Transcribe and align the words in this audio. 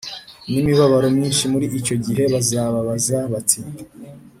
N 0.49 0.53
imibabaro 0.61 1.07
myinshi 1.15 1.43
muri 1.51 1.65
icyo 1.79 1.95
gihe 2.05 2.23
bazabaza 2.33 3.17
bati 3.31 3.59